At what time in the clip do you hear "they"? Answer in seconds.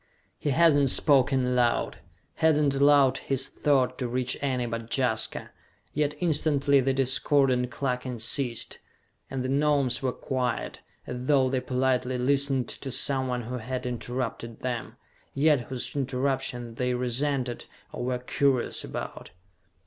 11.51-11.59, 16.73-16.95